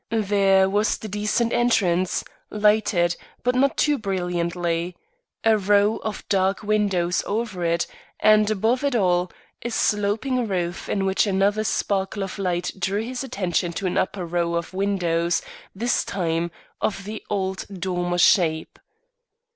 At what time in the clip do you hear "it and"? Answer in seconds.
7.63-8.49